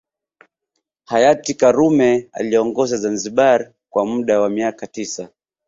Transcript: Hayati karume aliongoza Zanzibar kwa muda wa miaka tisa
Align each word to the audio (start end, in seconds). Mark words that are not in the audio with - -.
Hayati 1.05 1.53
karume 1.53 2.29
aliongoza 2.31 2.97
Zanzibar 2.97 3.71
kwa 3.89 4.05
muda 4.05 4.39
wa 4.41 4.49
miaka 4.49 4.87
tisa 4.87 5.29